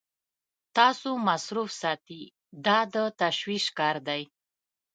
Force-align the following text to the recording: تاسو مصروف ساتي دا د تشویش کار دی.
تاسو 0.77 1.09
مصروف 1.27 1.69
ساتي 1.81 2.21
دا 2.65 2.77
د 2.93 2.95
تشویش 3.21 3.65
کار 3.77 3.95
دی. 4.07 4.21